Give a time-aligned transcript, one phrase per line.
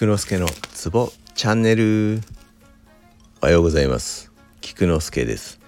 [0.00, 2.22] 菊之助のツボチャンネル。
[3.42, 4.32] おはようございます。
[4.62, 5.60] 菊之助です。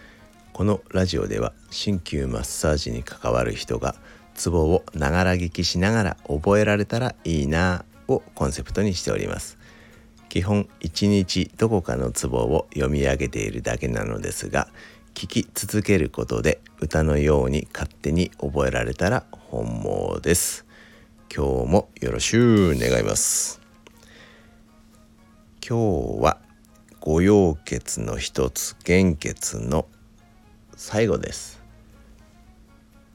[0.54, 3.94] このラジオでは鍼灸マッサージに関わる人が
[4.34, 9.58] ツボをながら聞きしながら覚えられたらいいなをコンセプトにしております。
[10.30, 14.68] 基本一日どこかのツボを読み上げているだけなのですが
[15.12, 20.64] 聞き続けることで歌のように勝手に覚えられたら本望です。
[21.30, 23.61] 今日もよろしゅう願います。
[25.64, 26.40] 今日は
[26.98, 29.86] 五陽血の一つ玄血の
[30.74, 31.62] 最後です。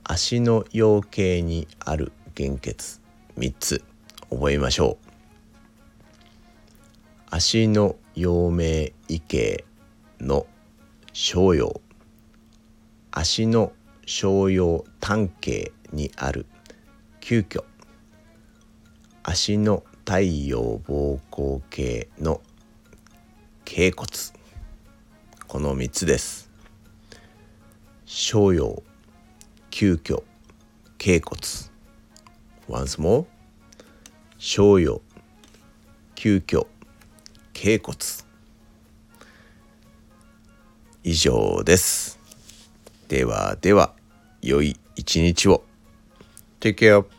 [0.06, 3.02] 足の陽形にある玄血
[3.38, 3.84] 3つ。
[4.30, 5.08] 覚えましょう。
[7.30, 9.66] 足の陽明異形
[10.22, 10.48] の
[11.12, 11.82] 小陽
[13.12, 13.74] 足の
[14.06, 16.46] 小陽単形にある
[17.20, 17.66] 急遽。
[19.24, 22.40] 足の太陽膀胱系の
[23.66, 24.08] 頸骨。
[25.50, 26.50] この3つです。
[28.06, 28.84] 小陽
[29.70, 30.24] 急遽
[30.98, 31.38] 頸骨。
[32.70, 33.26] once more
[34.38, 35.02] 小陽
[36.16, 36.68] 急遽
[37.52, 37.98] 頸骨。
[41.04, 42.18] 以上です。
[43.10, 43.94] ではでは
[44.42, 45.66] 良い一日を。
[46.62, 47.17] Take care